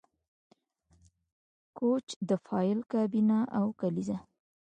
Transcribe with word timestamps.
کوچ 1.77 2.07
د 2.29 2.31
فایل 2.45 2.79
کابینه 2.91 3.39
او 3.57 3.65
کلیزه 3.79 4.17